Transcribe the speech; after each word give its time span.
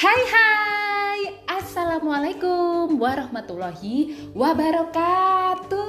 Hai 0.00 0.22
hai. 0.32 1.44
Assalamualaikum 1.44 2.96
warahmatullahi 2.96 4.32
wabarakatuh. 4.32 5.84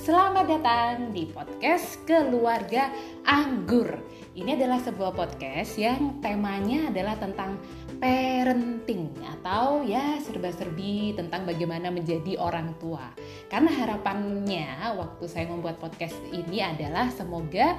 Selamat 0.00 0.48
datang 0.48 1.12
di 1.12 1.28
podcast 1.28 2.00
Keluarga 2.08 2.88
Anggur. 3.28 4.00
Ini 4.32 4.56
adalah 4.56 4.80
sebuah 4.80 5.12
podcast 5.12 5.76
yang 5.76 6.24
temanya 6.24 6.88
adalah 6.88 7.20
tentang 7.20 7.60
parenting 7.98 9.10
Atau 9.38 9.82
ya 9.86 10.18
serba-serbi 10.22 11.14
tentang 11.18 11.46
bagaimana 11.46 11.90
menjadi 11.90 12.38
orang 12.38 12.74
tua. 12.78 13.10
Karena 13.50 13.70
harapannya 13.70 14.94
waktu 14.98 15.24
saya 15.26 15.46
membuat 15.50 15.82
podcast 15.82 16.16
ini 16.30 16.62
adalah 16.62 17.10
semoga 17.10 17.78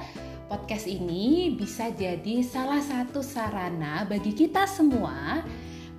podcast 0.50 0.90
ini 0.90 1.54
bisa 1.54 1.94
jadi 1.94 2.42
salah 2.42 2.82
satu 2.82 3.22
sarana 3.22 4.02
bagi 4.08 4.34
kita 4.34 4.66
semua, 4.66 5.46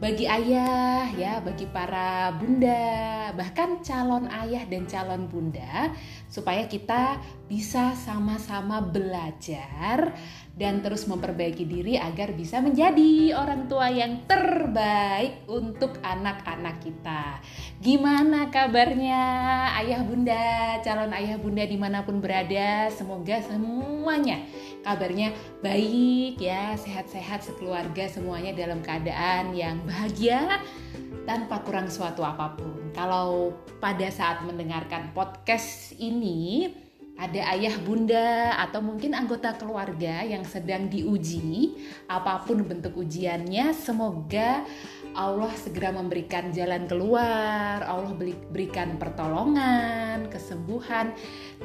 bagi 0.02 0.28
ayah 0.28 1.08
ya, 1.16 1.40
bagi 1.40 1.70
para 1.70 2.36
bunda, 2.36 3.32
bahkan 3.38 3.80
calon 3.80 4.28
ayah 4.28 4.68
dan 4.68 4.90
calon 4.90 5.30
bunda 5.30 5.94
supaya 6.32 6.64
kita 6.72 7.20
bisa 7.52 7.92
sama-sama 8.00 8.80
belajar 8.80 10.16
dan 10.56 10.80
terus 10.80 11.04
memperbaiki 11.04 11.68
diri 11.68 12.00
agar 12.00 12.32
bisa 12.32 12.64
menjadi 12.64 13.36
orang 13.36 13.68
tua 13.68 13.92
yang 13.92 14.24
terbaik 14.24 15.44
untuk 15.52 16.00
anak-anak 16.00 16.80
kita. 16.80 17.44
Gimana 17.84 18.48
kabarnya 18.48 19.20
ayah 19.84 20.08
bunda, 20.08 20.80
calon 20.80 21.12
ayah 21.12 21.36
bunda 21.36 21.68
di 21.68 21.76
mana 21.76 22.08
pun 22.08 22.24
berada, 22.24 22.88
semoga 22.88 23.44
semuanya 23.44 24.48
kabarnya 24.82 25.36
baik 25.62 26.42
ya, 26.42 26.74
sehat-sehat 26.74 27.46
sekeluarga 27.46 28.10
semuanya 28.10 28.56
dalam 28.58 28.82
keadaan 28.82 29.54
yang 29.54 29.78
bahagia 29.86 30.62
tanpa 31.26 31.62
kurang 31.62 31.88
suatu 31.88 32.26
apa 32.26 32.58
pun. 32.58 32.92
Kalau 32.92 33.56
pada 33.80 34.10
saat 34.10 34.44
mendengarkan 34.44 35.14
podcast 35.16 35.94
ini, 35.98 36.70
ada 37.22 37.54
ayah 37.54 37.78
bunda 37.86 38.58
atau 38.58 38.82
mungkin 38.82 39.14
anggota 39.14 39.54
keluarga 39.54 40.26
yang 40.26 40.42
sedang 40.42 40.90
diuji 40.90 41.78
apa 42.10 42.42
pun 42.42 42.66
bentuk 42.66 42.98
ujiannya 42.98 43.78
semoga 43.78 44.66
Allah 45.12 45.52
segera 45.60 45.92
memberikan 45.92 46.56
jalan 46.56 46.88
keluar 46.88 47.84
Allah 47.84 48.16
berikan 48.48 48.96
pertolongan 48.96 50.32
kesembuhan 50.32 51.12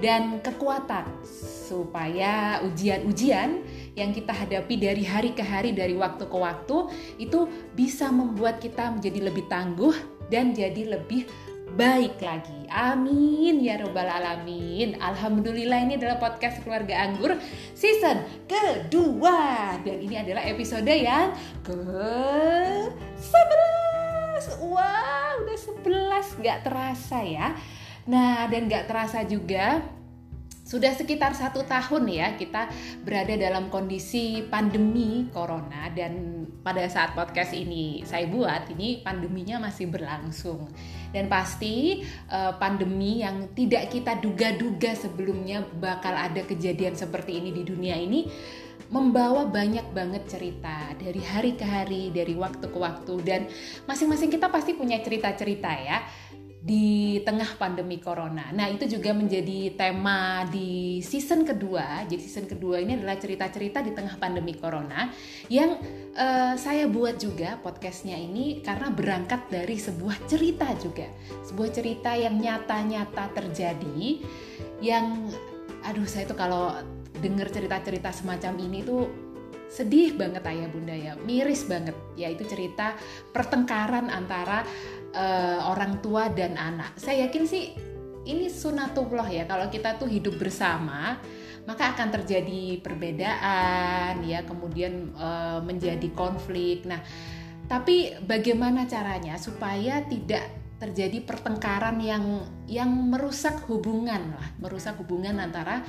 dan 0.03 0.42
kekuatan 0.42 1.06
supaya 1.66 2.58
ujian-ujian 2.66 3.62
yang 3.94 4.11
kita 4.11 4.34
hadapi 4.34 4.75
dari 4.77 5.06
hari 5.06 5.30
ke 5.33 5.47
hari 5.47 5.70
dari 5.70 5.94
waktu 5.94 6.27
ke 6.27 6.36
waktu 6.36 6.77
itu 7.22 7.47
bisa 7.78 8.11
membuat 8.11 8.58
kita 8.58 8.91
menjadi 8.91 9.30
lebih 9.30 9.47
tangguh 9.47 9.94
dan 10.27 10.50
jadi 10.50 10.98
lebih 10.98 11.31
baik 11.75 12.22
lagi. 12.22 12.70
Amin 12.70 13.59
ya 13.59 13.83
robbal 13.83 14.06
alamin. 14.06 14.95
Alhamdulillah 15.03 15.83
ini 15.83 15.98
adalah 15.98 16.22
podcast 16.22 16.62
keluarga 16.62 17.03
anggur 17.03 17.34
season 17.75 18.22
kedua 18.47 19.75
dan 19.83 19.98
ini 19.98 20.22
adalah 20.22 20.47
episode 20.47 20.87
yang 20.87 21.34
ke 21.67 21.75
11. 23.19 24.62
Wow, 24.62 25.42
udah 25.42 25.59
11 25.59 26.39
nggak 26.39 26.59
terasa 26.62 27.19
ya. 27.27 27.59
Nah, 28.06 28.47
dan 28.47 28.70
nggak 28.70 28.87
terasa 28.87 29.27
juga 29.27 29.83
sudah 30.67 30.91
sekitar 30.98 31.31
satu 31.31 31.62
tahun 31.62 32.11
ya 32.11 32.34
kita 32.34 32.67
berada 33.06 33.39
dalam 33.39 33.70
kondisi 33.70 34.42
pandemi 34.50 35.31
corona 35.31 35.87
dan 35.94 36.42
pada 36.67 36.83
saat 36.91 37.14
podcast 37.14 37.55
ini 37.55 38.03
saya 38.03 38.27
buat 38.27 38.67
ini 38.75 38.98
pandeminya 39.06 39.62
masih 39.62 39.87
berlangsung 39.87 40.66
dan 41.16 41.32
pasti 41.32 42.04
uh, 42.28 42.53
pandemi 42.60 43.25
yang 43.25 43.49
tidak 43.56 43.88
kita 43.88 44.21
duga-duga 44.21 44.93
sebelumnya 44.93 45.65
bakal 45.81 46.12
ada 46.12 46.44
kejadian 46.44 46.93
seperti 46.93 47.41
ini 47.41 47.56
di 47.56 47.65
dunia 47.65 47.97
ini 47.97 48.28
membawa 48.87 49.49
banyak 49.49 49.91
banget 49.91 50.31
cerita 50.31 50.94
dari 50.94 51.19
hari 51.19 51.59
ke 51.59 51.66
hari, 51.66 52.15
dari 52.15 52.38
waktu 52.38 52.71
ke 52.71 52.78
waktu. 52.78 53.15
Dan 53.25 53.50
masing-masing 53.88 54.31
kita 54.31 54.47
pasti 54.47 54.78
punya 54.78 55.00
cerita-cerita 55.03 55.72
ya 55.75 56.06
di 56.66 57.22
tengah 57.22 57.54
pandemi 57.62 58.03
corona. 58.03 58.50
Nah, 58.50 58.66
itu 58.66 58.91
juga 58.91 59.15
menjadi 59.15 59.78
tema 59.78 60.43
di 60.50 60.99
season 60.99 61.47
kedua. 61.47 62.03
Jadi 62.10 62.19
season 62.19 62.50
kedua 62.50 62.82
ini 62.82 62.99
adalah 62.99 63.15
cerita-cerita 63.15 63.87
di 63.87 63.94
tengah 63.94 64.19
pandemi 64.19 64.50
corona 64.59 65.06
yang 65.47 65.78
uh, 66.19 66.59
saya 66.59 66.91
buat 66.91 67.22
juga 67.22 67.62
podcastnya 67.62 68.19
ini 68.19 68.66
karena 68.66 68.91
berangkat 68.91 69.47
dari 69.47 69.78
sebuah 69.78 70.27
cerita 70.27 70.66
juga, 70.82 71.06
sebuah 71.47 71.71
cerita 71.71 72.19
yang 72.19 72.34
nyata-nyata 72.34 73.31
terjadi 73.31 74.27
yang 74.83 75.31
aduh 75.87 76.03
saya 76.03 76.27
tuh 76.27 76.34
kalau 76.34 76.75
dengar 77.22 77.47
cerita-cerita 77.47 78.10
semacam 78.10 78.59
ini 78.59 78.83
tuh 78.83 79.27
sedih 79.66 80.15
banget 80.15 80.47
ayah 80.47 80.71
bunda 80.71 80.94
ya 80.94 81.12
miris 81.27 81.66
banget 81.66 81.94
yaitu 82.15 82.47
cerita 82.47 82.94
pertengkaran 83.34 84.06
antara 84.09 84.62
uh, 85.16 85.72
orang 85.72 86.04
tua 86.04 86.28
dan 86.28 86.60
anak. 86.60 87.00
Saya 87.00 87.27
yakin 87.27 87.44
sih 87.49 87.72
ini 88.28 88.53
sunatullah 88.53 89.27
ya 89.32 89.49
kalau 89.49 89.72
kita 89.72 89.97
tuh 89.97 90.10
hidup 90.10 90.37
bersama 90.37 91.16
maka 91.66 91.94
akan 91.99 92.15
terjadi 92.15 92.78
perbedaan 92.78 94.22
ya 94.22 94.47
kemudian 94.47 95.10
uh, 95.19 95.59
menjadi 95.65 96.06
konflik. 96.15 96.87
Nah 96.87 97.00
tapi 97.66 98.15
bagaimana 98.22 98.87
caranya 98.87 99.34
supaya 99.43 99.99
tidak 100.06 100.56
terjadi 100.76 101.25
pertengkaran 101.25 101.97
yang 102.04 102.44
yang 102.69 102.92
merusak 102.92 103.64
hubungan 103.64 104.37
lah 104.37 104.48
merusak 104.60 105.00
hubungan 105.00 105.41
antara 105.41 105.81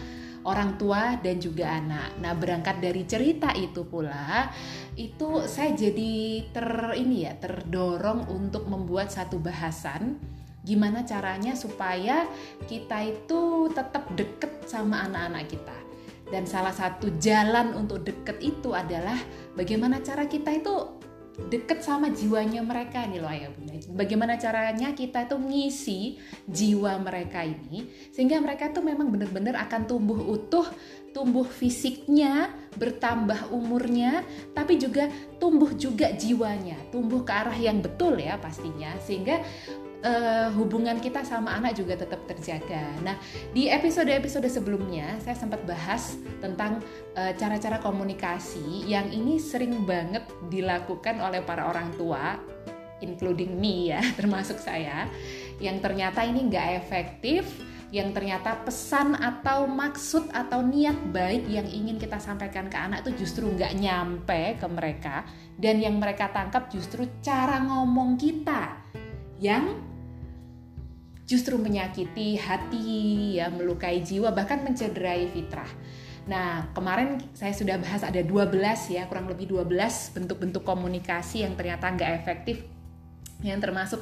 orang 0.47 0.79
tua 0.79 1.19
dan 1.19 1.43
juga 1.43 1.75
anak. 1.75 2.15
Nah, 2.23 2.31
berangkat 2.31 2.79
dari 2.79 3.03
cerita 3.03 3.51
itu 3.51 3.83
pula, 3.83 4.47
itu 4.95 5.43
saya 5.43 5.75
jadi 5.75 6.47
ter 6.55 6.95
ini 6.95 7.27
ya, 7.27 7.35
terdorong 7.35 8.31
untuk 8.31 8.71
membuat 8.71 9.11
satu 9.11 9.43
bahasan 9.43 10.15
gimana 10.63 11.07
caranya 11.07 11.55
supaya 11.55 12.27
kita 12.67 12.99
itu 13.07 13.71
tetap 13.71 14.07
deket 14.15 14.67
sama 14.67 15.03
anak-anak 15.07 15.47
kita. 15.51 15.77
Dan 16.27 16.43
salah 16.43 16.75
satu 16.75 17.07
jalan 17.23 17.71
untuk 17.71 18.03
deket 18.03 18.35
itu 18.43 18.75
adalah 18.75 19.15
bagaimana 19.55 20.03
cara 20.03 20.27
kita 20.27 20.51
itu 20.59 20.99
deket 21.37 21.85
sama 21.85 22.09
jiwanya 22.09 22.65
mereka 22.65 23.05
nih 23.05 23.21
loh 23.21 23.29
ayah 23.29 23.53
bunda. 23.53 23.77
Bagaimana 23.93 24.41
caranya 24.41 24.91
kita 24.97 25.29
tuh 25.29 25.37
ngisi 25.37 26.17
jiwa 26.49 26.97
mereka 26.97 27.45
ini 27.45 27.85
sehingga 28.09 28.41
mereka 28.41 28.73
tuh 28.73 28.81
memang 28.81 29.13
benar-benar 29.13 29.53
akan 29.69 29.85
tumbuh 29.85 30.17
utuh, 30.17 30.65
tumbuh 31.13 31.45
fisiknya, 31.45 32.49
bertambah 32.75 33.53
umurnya, 33.53 34.25
tapi 34.57 34.81
juga 34.81 35.07
tumbuh 35.37 35.71
juga 35.77 36.09
jiwanya, 36.17 36.75
tumbuh 36.89 37.21
ke 37.21 37.31
arah 37.31 37.55
yang 37.55 37.85
betul 37.85 38.17
ya 38.17 38.41
pastinya 38.41 38.97
sehingga 39.05 39.39
uh, 40.03 40.49
hubungan 40.53 40.99
kita 41.01 41.23
sama 41.25 41.57
anak 41.57 41.77
juga 41.79 41.97
tetap 41.97 42.25
terjaga. 42.29 42.91
Nah, 43.01 43.17
di 43.53 43.71
episode-episode 43.71 44.45
sebelumnya 44.51 45.17
saya 45.23 45.37
sempat 45.37 45.63
bahas 45.65 46.19
tentang 46.37 46.83
eh, 47.17 47.33
cara-cara 47.33 47.81
komunikasi 47.81 48.85
yang 48.85 49.09
ini 49.09 49.41
sering 49.41 49.85
banget 49.89 50.21
dilakukan 50.53 51.17
oleh 51.17 51.41
para 51.41 51.65
orang 51.65 51.89
tua, 51.97 52.37
including 53.01 53.57
me 53.57 53.89
ya, 53.93 54.01
termasuk 54.19 54.61
saya, 54.61 55.09
yang 55.57 55.81
ternyata 55.81 56.21
ini 56.21 56.45
nggak 56.45 56.67
efektif 56.85 57.45
yang 57.87 58.11
ternyata 58.11 58.59
pesan 58.67 59.15
atau 59.15 59.63
maksud 59.63 60.27
atau 60.35 60.59
niat 60.59 61.07
baik 61.15 61.47
yang 61.47 61.63
ingin 61.63 61.95
kita 61.95 62.19
sampaikan 62.19 62.67
ke 62.67 62.75
anak 62.75 63.07
itu 63.07 63.23
justru 63.23 63.47
nggak 63.47 63.79
nyampe 63.79 64.59
ke 64.59 64.67
mereka 64.67 65.23
dan 65.55 65.79
yang 65.79 65.95
mereka 65.95 66.27
tangkap 66.35 66.67
justru 66.67 67.07
cara 67.23 67.63
ngomong 67.63 68.19
kita 68.19 68.75
yang 69.39 69.86
justru 71.27 71.59
menyakiti 71.59 72.39
hati, 72.39 73.37
ya 73.37 73.51
melukai 73.51 73.99
jiwa, 73.99 74.31
bahkan 74.31 74.63
mencederai 74.63 75.27
fitrah. 75.35 75.67
Nah, 76.27 76.71
kemarin 76.71 77.19
saya 77.35 77.51
sudah 77.51 77.75
bahas 77.79 78.03
ada 78.03 78.19
12 78.23 78.55
ya, 78.95 79.07
kurang 79.11 79.27
lebih 79.27 79.51
12 79.51 80.15
bentuk-bentuk 80.15 80.63
komunikasi 80.63 81.43
yang 81.43 81.59
ternyata 81.59 81.91
nggak 81.91 82.11
efektif 82.23 82.63
yang 83.45 83.61
termasuk 83.61 84.01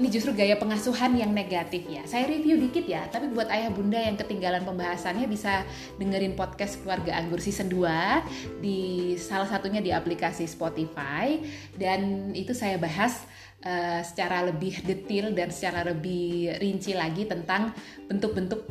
ini 0.00 0.08
justru 0.08 0.32
gaya 0.32 0.56
pengasuhan 0.56 1.12
yang 1.12 1.28
negatif 1.36 1.84
ya. 1.84 2.00
Saya 2.08 2.24
review 2.24 2.56
dikit 2.56 2.88
ya, 2.88 3.04
tapi 3.12 3.28
buat 3.28 3.44
ayah 3.52 3.68
bunda 3.68 4.00
yang 4.00 4.16
ketinggalan 4.16 4.64
pembahasannya 4.64 5.28
bisa 5.28 5.68
dengerin 6.00 6.32
podcast 6.32 6.80
keluarga 6.80 7.12
anggur 7.20 7.36
season 7.36 7.68
2 7.68 8.64
di 8.64 9.12
salah 9.20 9.44
satunya 9.44 9.84
di 9.84 9.92
aplikasi 9.92 10.48
Spotify 10.48 11.36
dan 11.76 12.32
itu 12.32 12.56
saya 12.56 12.80
bahas 12.80 13.28
uh, 13.64 14.00
secara 14.04 14.46
lebih 14.46 14.82
detail 14.84 15.32
dan 15.34 15.50
secara 15.50 15.82
lebih 15.86 16.58
rinci 16.60 16.92
lagi 16.94 17.26
tentang 17.26 17.72
bentuk-bentuk 18.06 18.66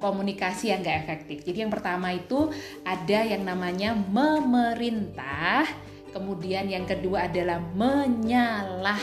komunikasi 0.00 0.72
yang 0.72 0.80
gak 0.82 1.06
efektif. 1.06 1.44
Jadi 1.44 1.62
yang 1.68 1.72
pertama 1.72 2.10
itu 2.16 2.48
ada 2.82 3.20
yang 3.20 3.44
namanya 3.44 3.92
memerintah 3.92 5.68
kemudian 6.10 6.66
yang 6.66 6.84
kedua 6.86 7.30
adalah 7.30 7.62
menyalahkan, 7.78 8.98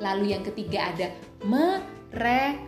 lalu 0.00 0.32
yang 0.32 0.40
ketiga 0.40 0.88
ada 0.96 1.12
meremehkan, 1.44 2.64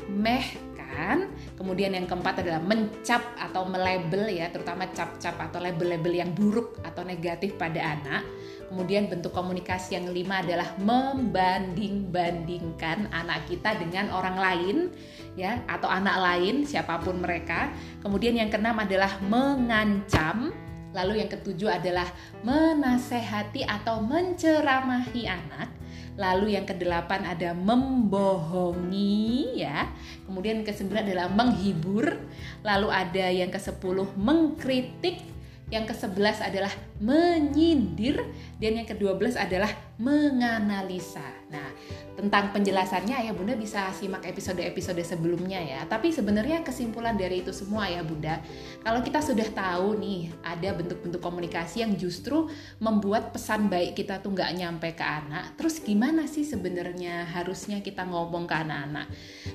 kemudian 1.62 1.94
yang 1.94 2.10
keempat 2.10 2.42
adalah 2.42 2.58
mencap 2.58 3.38
atau 3.38 3.62
melabel 3.70 4.34
ya, 4.34 4.50
terutama 4.50 4.90
cap-cap 4.90 5.38
atau 5.38 5.62
label-label 5.62 6.18
yang 6.18 6.34
buruk 6.34 6.82
atau 6.82 7.06
negatif 7.06 7.54
pada 7.54 7.78
anak. 7.78 8.26
Kemudian 8.66 9.06
bentuk 9.06 9.30
komunikasi 9.30 9.94
yang 9.94 10.10
kelima 10.10 10.42
adalah 10.42 10.74
membanding-bandingkan 10.80 13.14
anak 13.14 13.46
kita 13.46 13.76
dengan 13.76 14.08
orang 14.10 14.40
lain 14.40 14.88
ya 15.36 15.60
atau 15.68 15.92
anak 15.92 16.16
lain 16.18 16.66
siapa 16.66 16.98
pun 16.98 17.20
mereka. 17.20 17.70
Kemudian 18.02 18.34
yang 18.34 18.50
keenam 18.50 18.78
adalah 18.80 19.20
mengancam. 19.22 20.50
Lalu 20.92 21.24
yang 21.24 21.30
ketujuh 21.32 21.68
adalah 21.72 22.08
menasehati 22.44 23.64
atau 23.64 24.04
menceramahi 24.04 25.24
anak. 25.28 25.68
Lalu 26.20 26.60
yang 26.60 26.68
kedelapan 26.68 27.24
ada 27.24 27.56
membohongi 27.56 29.24
ya. 29.64 29.88
Kemudian 30.28 30.60
yang 30.60 30.68
kesembilan 30.68 31.08
adalah 31.08 31.28
menghibur. 31.32 32.20
Lalu 32.60 32.88
ada 32.92 33.26
yang 33.32 33.48
kesepuluh 33.48 34.12
mengkritik 34.16 35.24
yang 35.72 35.88
ke-11 35.88 36.52
adalah 36.52 36.68
menyindir 37.00 38.20
dan 38.60 38.76
yang 38.76 38.84
ke-12 38.84 39.40
adalah 39.40 39.72
menganalisa. 40.02 41.22
Nah, 41.54 41.70
tentang 42.18 42.50
penjelasannya 42.50 43.30
ya 43.30 43.32
Bunda 43.32 43.54
bisa 43.54 43.86
simak 43.94 44.26
episode-episode 44.26 44.98
sebelumnya 45.06 45.62
ya. 45.62 45.86
Tapi 45.86 46.10
sebenarnya 46.10 46.66
kesimpulan 46.66 47.14
dari 47.14 47.46
itu 47.46 47.54
semua 47.54 47.86
ya 47.86 48.02
Bunda, 48.02 48.42
kalau 48.82 48.98
kita 48.98 49.22
sudah 49.22 49.46
tahu 49.54 49.94
nih 50.02 50.34
ada 50.42 50.74
bentuk-bentuk 50.74 51.22
komunikasi 51.22 51.86
yang 51.86 51.94
justru 51.94 52.50
membuat 52.82 53.30
pesan 53.30 53.70
baik 53.70 53.94
kita 53.94 54.18
tuh 54.18 54.34
nggak 54.34 54.50
nyampe 54.58 54.90
ke 54.98 55.06
anak, 55.06 55.54
terus 55.54 55.78
gimana 55.78 56.26
sih 56.26 56.42
sebenarnya 56.42 57.30
harusnya 57.30 57.78
kita 57.78 58.02
ngomong 58.02 58.50
ke 58.50 58.54
anak-anak? 58.58 59.06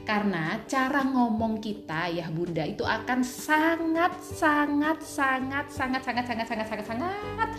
Karena 0.08 0.64
cara 0.64 1.04
ngomong 1.04 1.60
kita 1.60 2.08
ya 2.08 2.32
Bunda 2.32 2.64
itu 2.64 2.88
akan 2.88 3.20
sangat 3.20 4.16
sangat 4.24 5.04
sangat 5.04 5.68
sangat 5.76 6.02
sangat 6.08 6.26
sangat 6.26 6.48
sangat 6.48 6.68
sangat 6.72 6.86
sangat 6.88 7.50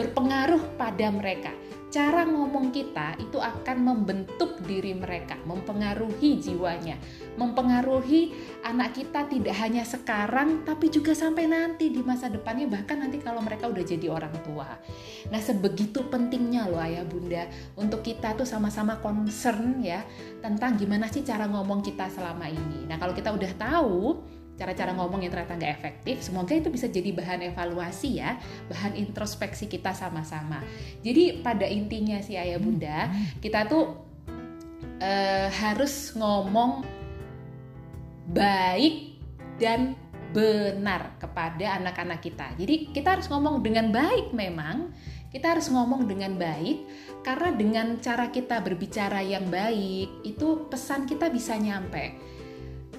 berpengaruh 0.00 0.80
pada 0.80 1.12
mereka 1.12 1.52
cara 1.90 2.22
ngomong 2.22 2.70
kita 2.70 3.18
itu 3.18 3.36
akan 3.42 3.82
membentuk 3.82 4.62
diri 4.62 4.94
mereka, 4.94 5.34
mempengaruhi 5.42 6.38
jiwanya, 6.38 6.94
mempengaruhi 7.34 8.30
anak 8.62 8.94
kita 8.94 9.26
tidak 9.26 9.56
hanya 9.58 9.82
sekarang 9.82 10.62
tapi 10.62 10.86
juga 10.86 11.12
sampai 11.12 11.50
nanti 11.50 11.90
di 11.90 11.98
masa 12.00 12.30
depannya 12.30 12.70
bahkan 12.70 13.02
nanti 13.02 13.18
kalau 13.18 13.42
mereka 13.42 13.66
udah 13.66 13.82
jadi 13.82 14.06
orang 14.06 14.32
tua. 14.46 14.70
Nah, 15.34 15.42
sebegitu 15.42 16.06
pentingnya 16.06 16.70
loh 16.70 16.78
ayah 16.78 17.02
bunda 17.02 17.50
untuk 17.74 18.06
kita 18.06 18.38
tuh 18.38 18.46
sama-sama 18.46 19.02
concern 19.02 19.82
ya 19.82 20.06
tentang 20.38 20.78
gimana 20.78 21.10
sih 21.10 21.26
cara 21.26 21.50
ngomong 21.50 21.82
kita 21.82 22.06
selama 22.06 22.46
ini. 22.46 22.86
Nah, 22.86 23.02
kalau 23.02 23.12
kita 23.12 23.34
udah 23.34 23.52
tahu 23.58 24.22
cara-cara 24.60 24.92
ngomong 24.92 25.24
yang 25.24 25.32
ternyata 25.32 25.56
nggak 25.56 25.72
efektif, 25.80 26.20
semoga 26.20 26.52
itu 26.52 26.68
bisa 26.68 26.84
jadi 26.84 27.16
bahan 27.16 27.48
evaluasi 27.48 28.20
ya, 28.20 28.36
bahan 28.68 28.92
introspeksi 28.92 29.72
kita 29.72 29.96
sama-sama. 29.96 30.60
Jadi 31.00 31.40
pada 31.40 31.64
intinya 31.64 32.20
sih 32.20 32.36
ayah 32.36 32.60
bunda, 32.60 33.08
kita 33.40 33.64
tuh 33.64 33.96
uh, 35.00 35.48
harus 35.48 36.12
ngomong 36.12 36.84
baik 38.28 39.16
dan 39.56 39.96
benar 40.30 41.16
kepada 41.18 41.80
anak-anak 41.80 42.20
kita. 42.20 42.54
Jadi 42.54 42.94
kita 42.94 43.18
harus 43.18 43.26
ngomong 43.26 43.64
dengan 43.64 43.90
baik 43.90 44.30
memang, 44.30 44.92
kita 45.32 45.56
harus 45.56 45.66
ngomong 45.72 46.06
dengan 46.06 46.38
baik 46.38 46.86
karena 47.26 47.50
dengan 47.54 47.86
cara 47.98 48.30
kita 48.30 48.62
berbicara 48.62 49.22
yang 49.22 49.50
baik 49.50 50.22
itu 50.22 50.66
pesan 50.70 51.06
kita 51.06 51.30
bisa 51.30 51.58
nyampe. 51.58 52.14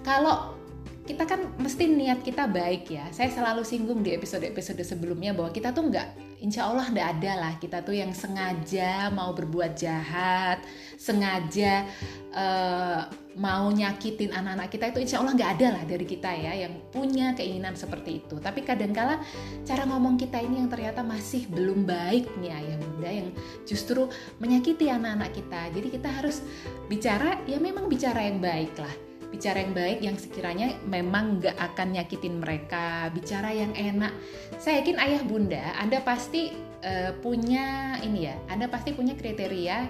Kalau 0.01 0.60
kita 1.01 1.25
kan 1.25 1.49
mesti 1.57 1.89
niat 1.89 2.21
kita 2.21 2.45
baik 2.45 2.93
ya. 2.93 3.09
Saya 3.09 3.33
selalu 3.33 3.65
singgung 3.65 4.05
di 4.05 4.13
episode-episode 4.13 4.85
sebelumnya 4.85 5.33
bahwa 5.33 5.49
kita 5.49 5.73
tuh 5.73 5.89
nggak, 5.89 6.37
insya 6.45 6.69
Allah 6.69 6.85
nggak 6.93 7.09
ada 7.17 7.33
lah 7.41 7.53
kita 7.57 7.81
tuh 7.81 7.97
yang 7.97 8.13
sengaja 8.13 9.09
mau 9.09 9.33
berbuat 9.33 9.73
jahat, 9.73 10.61
sengaja 11.01 11.89
uh, 12.37 13.09
mau 13.33 13.73
nyakitin 13.73 14.29
anak-anak 14.29 14.69
kita 14.69 14.85
itu 14.93 14.99
insya 15.09 15.25
Allah 15.25 15.33
nggak 15.33 15.51
ada 15.57 15.67
lah 15.79 15.83
dari 15.89 16.05
kita 16.05 16.29
ya 16.37 16.53
yang 16.69 16.73
punya 16.93 17.33
keinginan 17.33 17.73
seperti 17.73 18.21
itu. 18.21 18.37
Tapi 18.37 18.61
kadangkala 18.61 19.17
cara 19.65 19.89
ngomong 19.89 20.21
kita 20.21 20.37
ini 20.37 20.61
yang 20.61 20.69
ternyata 20.69 21.01
masih 21.01 21.49
belum 21.49 21.81
baik 21.81 22.29
nih 22.37 22.53
ayah 22.53 22.77
bunda 22.77 23.09
yang 23.09 23.29
justru 23.65 24.05
menyakiti 24.37 24.85
anak-anak 24.85 25.33
kita. 25.33 25.61
Jadi 25.73 25.87
kita 25.89 26.09
harus 26.13 26.45
bicara 26.85 27.41
ya 27.49 27.57
memang 27.57 27.89
bicara 27.89 28.21
yang 28.21 28.37
baik 28.37 28.77
lah 28.77 29.10
bicara 29.31 29.63
yang 29.63 29.73
baik 29.73 29.99
yang 30.03 30.17
sekiranya 30.19 30.75
memang 30.85 31.39
nggak 31.39 31.57
akan 31.57 31.87
nyakitin 31.95 32.43
mereka. 32.43 33.07
Bicara 33.15 33.55
yang 33.55 33.71
enak. 33.71 34.11
Saya 34.59 34.83
yakin 34.83 34.99
ayah 34.99 35.21
bunda 35.23 35.63
anda 35.79 36.03
pasti 36.03 36.51
uh, 36.83 37.15
punya 37.23 37.97
ini 38.03 38.29
ya 38.29 38.35
anda 38.51 38.67
pasti 38.67 38.91
punya 38.91 39.15
kriteria 39.15 39.87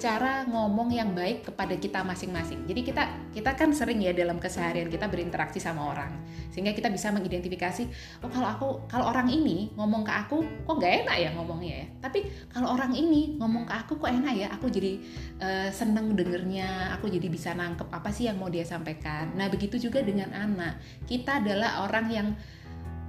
cara 0.00 0.42
ngomong 0.48 0.90
yang 0.90 1.12
baik 1.12 1.46
kepada 1.46 1.76
kita 1.78 2.02
masing-masing. 2.02 2.64
Jadi 2.66 2.80
kita 2.82 3.04
kita 3.30 3.54
kan 3.54 3.70
sering 3.70 4.02
ya 4.02 4.10
dalam 4.10 4.40
keseharian 4.40 4.88
kita 4.90 5.06
berinteraksi 5.06 5.62
sama 5.62 5.94
orang, 5.94 6.16
sehingga 6.50 6.74
kita 6.74 6.90
bisa 6.90 7.12
mengidentifikasi, 7.14 7.86
oh 8.24 8.30
kalau 8.32 8.48
aku 8.48 8.68
kalau 8.90 9.12
orang 9.12 9.28
ini 9.30 9.70
ngomong 9.78 10.02
ke 10.02 10.12
aku 10.12 10.42
kok 10.42 10.74
nggak 10.80 11.06
enak 11.06 11.16
ya 11.22 11.28
ngomongnya 11.36 11.74
ya. 11.84 11.86
Tapi 12.02 12.18
kalau 12.50 12.74
orang 12.74 12.92
ini 12.96 13.36
ngomong 13.38 13.68
ke 13.68 13.74
aku 13.78 14.00
kok 14.00 14.10
enak 14.10 14.34
ya, 14.34 14.48
aku 14.50 14.66
jadi 14.72 14.98
uh, 15.38 15.68
seneng 15.70 16.16
dengernya, 16.18 16.96
aku 16.98 17.06
jadi 17.12 17.28
bisa 17.30 17.54
nangkep 17.54 17.86
apa 17.92 18.10
sih 18.10 18.26
yang 18.26 18.40
mau 18.40 18.50
dia 18.50 18.66
sampaikan. 18.66 19.36
Nah 19.38 19.46
begitu 19.52 19.78
juga 19.78 20.02
dengan 20.02 20.32
anak, 20.34 20.82
kita 21.06 21.44
adalah 21.44 21.84
orang 21.86 22.06
yang 22.10 22.28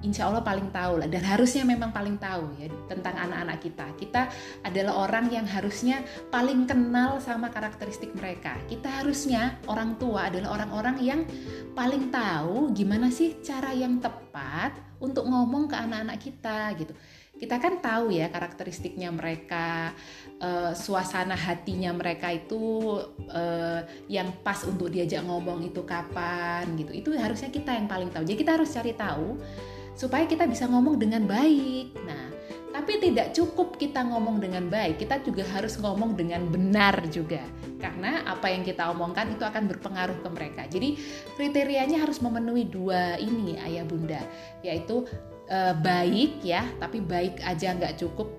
insya 0.04 0.28
Allah 0.28 0.44
paling 0.44 0.70
tahu 0.70 1.00
lah 1.02 1.08
dan 1.08 1.24
harusnya 1.24 1.64
memang 1.64 1.96
paling 1.96 2.20
tahu 2.20 2.46
ya 2.60 2.68
tentang 2.92 3.16
anak-anak 3.16 3.58
kita. 3.64 3.88
Kita 3.96 4.22
adalah 4.62 5.08
orang 5.08 5.32
yang 5.32 5.48
harusnya 5.48 6.04
paling 6.30 6.68
kenal 6.68 7.18
sama 7.24 7.50
karakteristik 7.50 8.12
mereka. 8.14 8.60
Kita 8.68 9.02
harusnya 9.02 9.58
orang 9.66 9.96
tua 9.98 10.28
adalah 10.30 10.60
orang-orang 10.60 10.98
yang 11.00 11.22
paling 11.74 12.12
tahu 12.12 12.76
gimana 12.76 13.10
sih 13.10 13.40
cara 13.40 13.72
yang 13.72 13.98
tepat 14.04 14.76
untuk 15.00 15.28
ngomong 15.28 15.72
ke 15.72 15.76
anak-anak 15.76 16.20
kita 16.20 16.72
gitu. 16.80 16.94
Kita 17.34 17.60
kan 17.60 17.82
tahu 17.82 18.14
ya 18.14 18.30
karakteristiknya 18.32 19.10
mereka, 19.12 19.92
uh, 20.40 20.72
suasana 20.72 21.36
hatinya 21.36 21.92
mereka 21.92 22.32
itu 22.32 22.62
uh, 23.28 23.82
yang 24.08 24.32
pas 24.46 24.64
untuk 24.64 24.94
diajak 24.94 25.26
ngomong 25.26 25.66
itu 25.66 25.84
kapan 25.84 26.64
gitu. 26.80 26.94
Itu 26.94 27.10
harusnya 27.18 27.52
kita 27.52 27.74
yang 27.76 27.90
paling 27.90 28.14
tahu. 28.14 28.24
Jadi 28.24 28.38
kita 28.38 28.56
harus 28.56 28.72
cari 28.72 28.94
tahu 28.96 29.42
supaya 29.94 30.26
kita 30.26 30.50
bisa 30.50 30.66
ngomong 30.70 30.98
dengan 30.98 31.26
baik. 31.26 31.94
Nah, 32.04 32.34
tapi 32.74 32.98
tidak 32.98 33.38
cukup 33.38 33.78
kita 33.78 34.02
ngomong 34.02 34.42
dengan 34.42 34.66
baik, 34.66 34.98
kita 34.98 35.22
juga 35.22 35.46
harus 35.54 35.78
ngomong 35.78 36.18
dengan 36.18 36.50
benar 36.50 37.06
juga. 37.14 37.46
Karena 37.78 38.26
apa 38.26 38.50
yang 38.50 38.66
kita 38.66 38.90
omongkan 38.90 39.38
itu 39.38 39.46
akan 39.46 39.70
berpengaruh 39.70 40.18
ke 40.26 40.30
mereka. 40.34 40.62
Jadi 40.66 40.98
kriterianya 41.38 42.02
harus 42.02 42.18
memenuhi 42.18 42.66
dua 42.66 43.22
ini 43.22 43.62
ayah 43.62 43.86
bunda, 43.86 44.24
yaitu 44.66 45.06
e, 45.46 45.58
baik 45.86 46.42
ya, 46.42 46.66
tapi 46.82 47.04
baik 47.04 47.46
aja 47.46 47.78
nggak 47.78 48.02
cukup. 48.02 48.34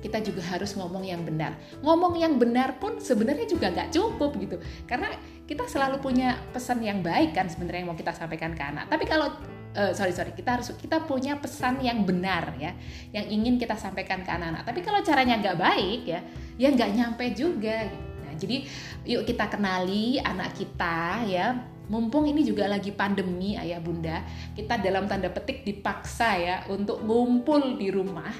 Kita 0.00 0.20
juga 0.24 0.40
harus 0.48 0.72
ngomong 0.76 1.04
yang 1.04 1.20
benar. 1.20 1.52
Ngomong 1.84 2.16
yang 2.16 2.40
benar 2.40 2.80
pun 2.80 2.96
sebenarnya 3.00 3.44
juga 3.44 3.68
nggak 3.68 3.92
cukup 3.92 4.36
gitu, 4.40 4.56
karena 4.88 5.12
kita 5.44 5.68
selalu 5.68 6.00
punya 6.00 6.40
pesan 6.56 6.80
yang 6.80 7.04
baik 7.04 7.36
kan 7.36 7.52
sebenarnya 7.52 7.84
yang 7.84 7.90
mau 7.92 7.98
kita 8.00 8.16
sampaikan 8.16 8.56
ke 8.56 8.64
anak. 8.64 8.88
Tapi 8.88 9.04
kalau 9.04 9.28
uh, 9.74 9.92
sorry 9.92 10.14
sorry. 10.14 10.32
Kita 10.32 10.56
harus 10.56 10.72
kita 10.78 11.02
punya 11.04 11.36
pesan 11.36 11.82
yang 11.82 12.06
benar 12.06 12.54
ya. 12.56 12.72
Yang 13.12 13.26
ingin 13.34 13.54
kita 13.58 13.74
sampaikan 13.76 14.22
ke 14.22 14.30
anak-anak. 14.30 14.62
Tapi 14.62 14.80
kalau 14.80 15.02
caranya 15.02 15.36
nggak 15.38 15.58
baik 15.58 16.02
ya 16.06 16.22
ya 16.58 16.68
nggak 16.70 16.90
nyampe 16.94 17.24
juga 17.34 17.90
nah 18.24 18.32
jadi 18.38 18.64
yuk 19.04 19.22
kita 19.26 19.50
kenali 19.50 20.22
anak 20.22 20.54
kita 20.54 21.26
ya 21.26 21.46
mumpung 21.88 22.24
ini 22.24 22.44
juga 22.44 22.64
lagi 22.64 22.92
pandemi 22.92 23.56
ayah 23.60 23.80
bunda 23.80 24.24
kita 24.56 24.80
dalam 24.80 25.04
tanda 25.04 25.28
petik 25.28 25.64
dipaksa 25.66 26.28
ya 26.40 26.56
untuk 26.72 27.04
ngumpul 27.04 27.76
di 27.76 27.92
rumah 27.92 28.32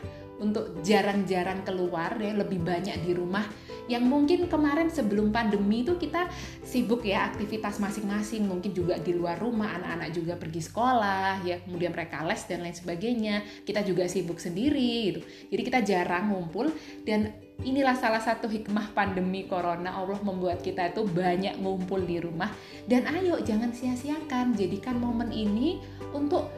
untuk 0.45 0.83
jarang-jarang 0.83 1.63
keluar 1.63 2.19
ya 2.19 2.35
lebih 2.35 2.61
banyak 2.63 3.01
di 3.07 3.13
rumah. 3.15 3.47
Yang 3.85 4.05
mungkin 4.09 4.41
kemarin 4.49 4.89
sebelum 4.89 5.29
pandemi 5.29 5.85
itu 5.85 6.01
kita 6.01 6.27
sibuk 6.65 7.05
ya 7.05 7.29
aktivitas 7.29 7.77
masing-masing 7.79 8.49
mungkin 8.49 8.73
juga 8.73 8.97
di 8.97 9.13
luar 9.13 9.37
rumah 9.37 9.77
anak-anak 9.77 10.09
juga 10.17 10.35
pergi 10.41 10.65
sekolah 10.65 11.45
ya 11.45 11.61
kemudian 11.61 11.93
mereka 11.93 12.25
les 12.25 12.43
dan 12.49 12.65
lain 12.65 12.75
sebagainya. 12.75 13.45
Kita 13.63 13.85
juga 13.85 14.09
sibuk 14.09 14.41
sendiri 14.41 15.13
gitu. 15.13 15.21
Jadi 15.53 15.63
kita 15.63 15.81
jarang 15.85 16.33
ngumpul 16.33 16.73
dan 17.05 17.44
inilah 17.63 17.95
salah 17.95 18.19
satu 18.19 18.51
hikmah 18.51 18.91
pandemi 18.97 19.47
corona. 19.47 19.95
Allah 19.95 20.19
membuat 20.25 20.65
kita 20.65 20.91
itu 20.91 21.07
banyak 21.07 21.63
ngumpul 21.63 22.03
di 22.03 22.19
rumah. 22.19 22.51
Dan 22.91 23.07
ayo 23.07 23.39
jangan 23.39 23.71
sia-siakan. 23.71 24.59
Jadikan 24.59 24.99
momen 24.99 25.31
ini 25.31 25.79
untuk 26.11 26.51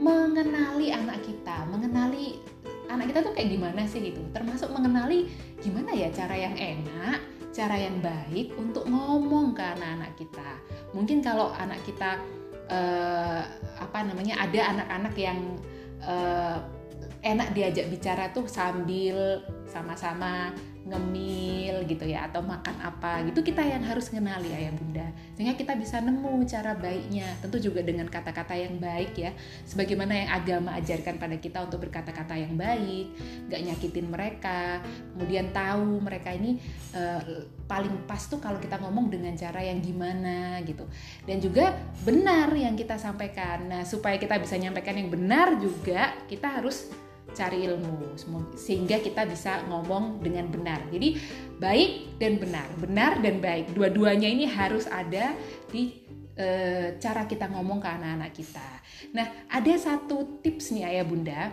mengenali 0.00 0.94
anak 0.94 1.20
kita. 1.26 1.68
Mengenali 1.68 2.40
anak 2.88 3.12
kita 3.12 3.20
tuh 3.20 3.32
kayak 3.36 3.50
gimana 3.52 3.82
sih 3.84 4.00
gitu. 4.00 4.22
Termasuk 4.32 4.72
mengenali 4.72 5.28
gimana 5.60 5.92
ya 5.92 6.08
cara 6.08 6.36
yang 6.38 6.56
enak 6.56 7.36
cara 7.56 7.72
yang 7.80 8.04
baik 8.04 8.52
untuk 8.60 8.84
ngomong 8.84 9.56
ke 9.56 9.64
anak-anak 9.64 10.12
kita. 10.20 10.50
Mungkin 10.92 11.24
kalau 11.24 11.56
anak 11.56 11.80
kita 11.88 12.20
uh, 12.68 13.42
apa 13.80 13.98
namanya 14.04 14.44
ada 14.44 14.76
anak-anak 14.76 15.14
yang 15.16 15.40
uh, 16.04 16.60
enak 17.24 17.56
diajak 17.56 17.88
bicara 17.88 18.28
tuh 18.36 18.44
sambil 18.44 19.40
sama-sama 19.76 20.56
ngemil 20.86 21.82
gitu 21.90 22.06
ya 22.06 22.30
atau 22.30 22.38
makan 22.46 22.78
apa 22.78 23.26
gitu 23.26 23.42
kita 23.42 23.58
yang 23.58 23.82
harus 23.82 24.06
mengenali 24.14 24.54
ayah 24.54 24.72
bunda. 24.72 25.06
Sehingga 25.34 25.58
kita 25.58 25.74
bisa 25.74 25.98
nemu 25.98 26.46
cara 26.46 26.78
baiknya 26.78 27.26
tentu 27.42 27.58
juga 27.58 27.82
dengan 27.82 28.06
kata-kata 28.06 28.54
yang 28.54 28.78
baik 28.78 29.12
ya. 29.18 29.34
Sebagaimana 29.66 30.14
yang 30.14 30.30
agama 30.30 30.70
ajarkan 30.78 31.18
pada 31.18 31.36
kita 31.42 31.66
untuk 31.66 31.90
berkata-kata 31.90 32.38
yang 32.38 32.54
baik 32.54 33.10
gak 33.50 33.62
nyakitin 33.66 34.06
mereka. 34.06 34.80
Kemudian 35.18 35.50
tahu 35.50 35.98
mereka 35.98 36.30
ini 36.30 36.62
uh, 36.94 37.50
paling 37.66 38.06
pas 38.06 38.22
tuh 38.22 38.38
kalau 38.38 38.62
kita 38.62 38.78
ngomong 38.78 39.10
dengan 39.10 39.34
cara 39.34 39.66
yang 39.66 39.82
gimana 39.82 40.62
gitu. 40.62 40.86
Dan 41.26 41.42
juga 41.42 41.74
benar 42.06 42.54
yang 42.54 42.78
kita 42.78 42.94
sampaikan. 42.94 43.66
Nah 43.66 43.82
supaya 43.82 44.22
kita 44.22 44.38
bisa 44.38 44.54
nyampaikan 44.54 44.94
yang 44.94 45.10
benar 45.10 45.58
juga 45.58 46.14
kita 46.30 46.62
harus 46.62 46.94
cari 47.36 47.68
ilmu 47.68 48.16
sehingga 48.56 48.96
kita 49.04 49.28
bisa 49.28 49.60
ngomong 49.68 50.24
dengan 50.24 50.48
benar. 50.48 50.80
Jadi 50.88 51.20
baik 51.60 52.16
dan 52.16 52.40
benar, 52.40 52.68
benar 52.80 53.12
dan 53.20 53.44
baik. 53.44 53.76
Dua-duanya 53.76 54.26
ini 54.32 54.48
harus 54.48 54.88
ada 54.88 55.36
di 55.68 55.92
e, 56.32 56.48
cara 56.96 57.28
kita 57.28 57.52
ngomong 57.52 57.84
ke 57.84 57.88
anak-anak 57.92 58.32
kita. 58.32 58.68
Nah, 59.12 59.28
ada 59.52 59.72
satu 59.76 60.40
tips 60.40 60.72
nih 60.72 60.84
ayah 60.88 61.04
bunda 61.04 61.52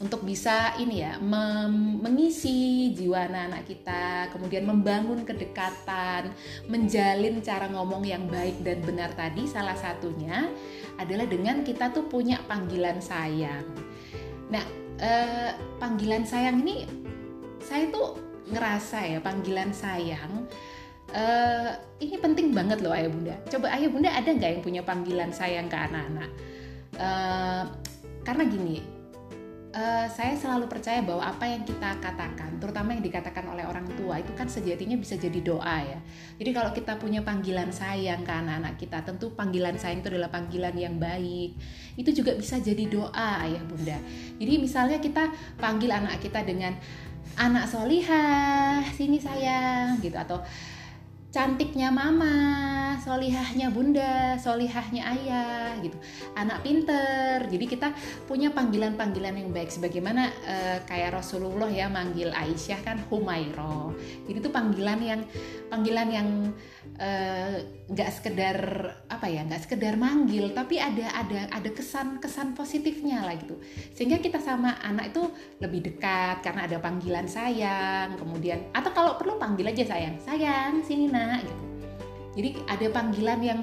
untuk 0.00 0.24
bisa 0.24 0.74
ini 0.80 1.04
ya 1.04 1.20
mengisi 1.20 2.90
jiwa 2.96 3.28
anak-anak 3.28 3.62
kita, 3.68 4.32
kemudian 4.32 4.64
membangun 4.64 5.22
kedekatan, 5.22 6.32
menjalin 6.72 7.44
cara 7.44 7.68
ngomong 7.68 8.02
yang 8.02 8.24
baik 8.26 8.64
dan 8.64 8.80
benar 8.80 9.12
tadi 9.12 9.44
salah 9.44 9.76
satunya 9.76 10.48
adalah 10.96 11.28
dengan 11.28 11.62
kita 11.62 11.92
tuh 11.92 12.08
punya 12.08 12.40
panggilan 12.48 12.98
sayang. 12.98 13.66
Nah, 14.48 14.64
uh, 15.00 15.50
panggilan 15.80 16.26
sayang 16.26 16.60
ini 16.62 16.84
saya 17.64 17.88
tuh 17.88 18.20
ngerasa 18.52 18.98
ya 19.08 19.18
panggilan 19.24 19.72
sayang 19.72 20.44
uh, 21.14 21.70
ini 22.02 22.16
penting 22.18 22.50
banget 22.50 22.82
loh 22.82 22.92
ayah 22.92 23.08
bunda. 23.08 23.34
Coba 23.48 23.72
ayah 23.72 23.88
bunda 23.88 24.10
ada 24.10 24.28
nggak 24.28 24.50
yang 24.58 24.62
punya 24.62 24.82
panggilan 24.82 25.30
sayang 25.30 25.70
ke 25.70 25.76
anak-anak? 25.78 26.30
Uh, 26.94 27.64
karena 28.26 28.44
gini, 28.48 28.76
uh, 29.74 30.06
saya 30.06 30.38
selalu 30.38 30.70
percaya 30.70 31.02
bahwa 31.02 31.26
apa 31.26 31.44
yang 31.44 31.66
kita 31.66 31.98
katakan, 31.98 32.56
terutama 32.62 32.94
yang 32.94 33.02
dikatakan 33.02 33.44
oleh 33.50 33.66
orang 33.66 33.84
tua 33.98 34.22
itu 34.22 34.30
kan 34.32 34.46
sejatinya 34.46 34.94
bisa 34.94 35.18
jadi 35.18 35.40
doa 35.42 35.76
ya. 35.82 35.98
Jadi 36.38 36.50
kalau 36.54 36.70
kita 36.70 36.96
punya 36.96 37.20
panggilan 37.26 37.68
sayang 37.74 38.22
ke 38.22 38.32
anak-anak 38.32 38.74
kita, 38.78 39.02
tentu 39.02 39.34
panggilan 39.34 39.74
sayang 39.74 40.00
itu 40.00 40.14
adalah 40.14 40.30
panggilan 40.30 40.74
yang 40.78 40.96
baik. 40.96 41.58
Itu 41.98 42.14
juga 42.14 42.38
bisa 42.38 42.62
jadi 42.62 42.86
doa 42.86 43.44
ayah 43.44 43.62
bunda. 43.66 43.98
Jadi 44.38 44.54
misalnya 44.62 44.98
kita 45.02 45.28
panggil 45.58 45.90
anak 45.90 46.22
kita 46.22 46.46
dengan 46.46 46.72
anak 47.34 47.66
solihah, 47.66 48.86
sini 48.94 49.18
sayang 49.18 49.98
gitu 49.98 50.14
atau 50.14 50.38
cantiknya 51.34 51.90
mama, 51.90 52.94
solihahnya 53.02 53.74
bunda, 53.74 54.38
solihahnya 54.38 55.02
ayah 55.02 55.74
gitu, 55.82 55.98
anak 56.38 56.62
pinter. 56.62 57.42
Jadi 57.50 57.66
kita 57.66 57.90
punya 58.30 58.54
panggilan-panggilan 58.54 59.42
yang 59.42 59.50
baik 59.50 59.66
sebagaimana 59.66 60.30
uh, 60.30 60.78
kayak 60.86 61.18
Rasulullah 61.18 61.66
ya 61.66 61.90
manggil 61.90 62.30
Aisyah 62.30 62.86
kan 62.86 63.02
Humairo. 63.10 63.98
Jadi 64.30 64.38
itu 64.38 64.50
panggilan 64.54 65.02
yang 65.02 65.20
panggilan 65.66 66.08
yang 66.14 66.28
nggak 67.90 68.10
uh, 68.10 68.14
sekedar 68.14 68.58
apa 69.10 69.26
ya 69.26 69.42
nggak 69.44 69.66
sekedar 69.66 69.98
manggil 69.98 70.54
tapi 70.54 70.78
ada 70.78 71.10
ada 71.10 71.50
ada 71.50 71.70
kesan 71.74 72.22
kesan 72.22 72.54
positifnya 72.54 73.26
lah 73.26 73.34
gitu. 73.34 73.58
Sehingga 73.92 74.22
kita 74.22 74.38
sama 74.38 74.78
anak 74.80 75.10
itu 75.10 75.22
lebih 75.58 75.90
dekat 75.90 76.40
karena 76.44 76.70
ada 76.70 76.78
panggilan 76.78 77.26
sayang 77.26 78.14
kemudian 78.14 78.70
atau 78.70 78.90
kalau 78.94 79.18
perlu 79.18 79.36
panggil 79.36 79.68
aja 79.68 79.84
sayang 79.84 80.16
sayang 80.22 80.80
sini 80.86 81.10
nak 81.10 81.42
gitu 81.42 81.73
jadi 82.34 82.58
ada 82.66 82.86
panggilan 82.90 83.40
yang 83.40 83.60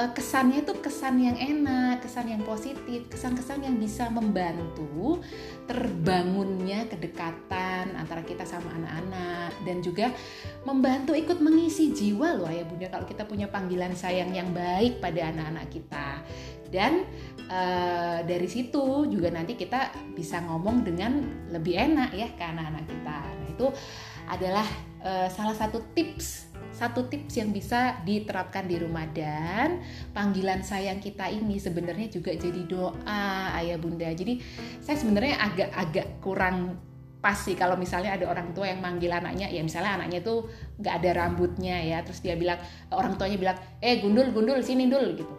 uh, 0.00 0.10
kesannya 0.12 0.64
itu 0.64 0.72
kesan 0.80 1.20
yang 1.20 1.36
enak, 1.36 2.00
kesan 2.00 2.32
yang 2.32 2.42
positif, 2.42 3.04
kesan-kesan 3.12 3.64
yang 3.64 3.76
bisa 3.76 4.08
membantu 4.08 5.20
terbangunnya 5.68 6.88
kedekatan 6.88 7.92
antara 7.96 8.24
kita 8.24 8.48
sama 8.48 8.72
anak-anak 8.72 9.52
dan 9.68 9.84
juga 9.84 10.12
membantu 10.64 11.12
ikut 11.12 11.38
mengisi 11.44 11.92
jiwa 11.92 12.38
loh 12.38 12.48
ya 12.48 12.64
bunda 12.64 12.88
kalau 12.88 13.04
kita 13.04 13.28
punya 13.28 13.46
panggilan 13.50 13.92
sayang 13.92 14.32
yang 14.32 14.50
baik 14.56 14.98
pada 14.98 15.30
anak-anak 15.30 15.66
kita 15.68 16.22
dan 16.70 17.06
uh, 17.50 18.22
dari 18.26 18.48
situ 18.50 19.06
juga 19.06 19.30
nanti 19.30 19.54
kita 19.54 19.94
bisa 20.14 20.42
ngomong 20.44 20.82
dengan 20.82 21.22
lebih 21.50 21.78
enak 21.78 22.10
ya 22.14 22.28
ke 22.34 22.42
anak-anak 22.42 22.84
kita. 22.90 23.18
Nah 23.22 23.48
itu 23.50 23.66
adalah 24.26 24.66
uh, 25.02 25.28
salah 25.30 25.54
satu 25.54 25.78
tips 25.94 26.45
satu 26.76 27.08
tips 27.08 27.40
yang 27.40 27.56
bisa 27.56 28.04
diterapkan 28.04 28.68
di 28.68 28.76
rumah. 28.76 29.08
Dan 29.08 29.80
panggilan 30.12 30.60
sayang 30.60 31.00
kita 31.00 31.24
ini 31.32 31.56
sebenarnya 31.56 32.12
juga 32.12 32.36
jadi 32.36 32.60
doa 32.68 33.56
ayah 33.56 33.80
bunda. 33.80 34.12
Jadi 34.12 34.44
saya 34.84 35.00
sebenarnya 35.00 35.40
agak-agak 35.40 36.20
kurang 36.20 36.76
pas 37.16 37.34
sih 37.34 37.56
kalau 37.56 37.80
misalnya 37.80 38.12
ada 38.14 38.28
orang 38.28 38.52
tua 38.52 38.68
yang 38.68 38.84
manggil 38.84 39.08
anaknya. 39.08 39.48
Ya 39.48 39.64
misalnya 39.64 39.96
anaknya 39.96 40.20
tuh 40.20 40.52
nggak 40.76 40.94
ada 41.00 41.10
rambutnya 41.24 41.80
ya. 41.80 42.04
Terus 42.04 42.20
dia 42.20 42.36
bilang 42.36 42.60
orang 42.92 43.16
tuanya 43.16 43.40
bilang 43.40 43.56
eh 43.80 43.96
gundul 44.04 44.28
gundul 44.36 44.60
sini 44.60 44.92
dul 44.92 45.16
gitu. 45.16 45.34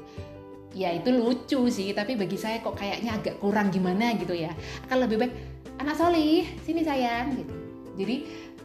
Ya 0.74 0.89
itu 0.89 1.13
lucu 1.13 1.70
sih. 1.70 1.94
Tapi 1.94 2.17
bagi 2.17 2.36
saya 2.41 2.65
kok 2.65 2.74
kayaknya 2.74 3.13
agak 3.22 3.38
kurang 3.38 3.70
gimana 3.70 4.17
gitu 4.17 4.34
ya. 4.34 4.50
Akan 4.89 5.06
lebih 5.06 5.22
baik 5.22 5.34
anak 5.77 5.94
solih 5.94 6.50
sini 6.65 6.82
sayang 6.82 7.38
gitu. 7.38 7.53
Jadi 7.98 8.15